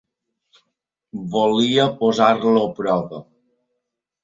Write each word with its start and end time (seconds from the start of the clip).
Volia 1.35 1.87
posar-lo 2.01 2.57
a 2.65 2.73
prova. 2.83 3.23